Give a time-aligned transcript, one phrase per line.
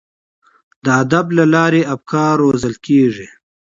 [0.83, 3.27] د ادب له لارې افکار روزل کیږي.